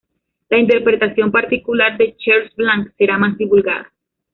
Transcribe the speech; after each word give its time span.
La 0.49 0.57
interpretación 0.57 1.31
particular 1.31 1.95
de 1.95 2.15
Charles 2.17 2.51
Blanc 2.55 2.91
será 2.97 3.19
más 3.19 3.37
divulgada. 3.37 3.93